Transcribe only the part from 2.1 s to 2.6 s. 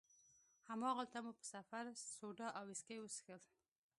سوډا